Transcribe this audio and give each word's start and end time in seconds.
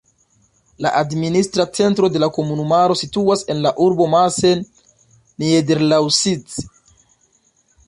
La 0.85 0.91
administra 1.01 1.65
centro 1.79 2.09
de 2.15 2.21
la 2.23 2.29
komunumaro 2.37 2.95
situas 3.03 3.45
en 3.55 3.61
la 3.67 3.75
urbo 3.89 4.09
Massen-Niederlausitz. 4.15 6.61